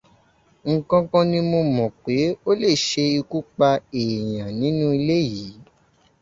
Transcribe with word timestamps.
Nǹkankan 0.71 1.25
ni 1.31 1.39
mo 1.49 1.59
mọ̀ 1.75 1.89
pé 2.03 2.15
ó 2.47 2.51
lè 2.61 2.69
ṣe 2.87 3.03
ikú 3.19 3.37
pa 3.57 3.69
èèyàn 4.01 4.51
nínú 4.59 4.85
ilé 4.99 5.17
yìí. 5.31 5.51